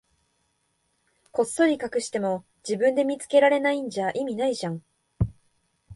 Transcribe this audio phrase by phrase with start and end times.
[1.29, 4.81] こっそり隠しても、自分で見つけられないんじゃ意味ないじゃん。